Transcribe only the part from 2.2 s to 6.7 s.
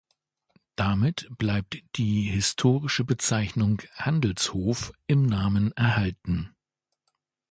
historische Bezeichnung "Handelshof" im Namen erhalten.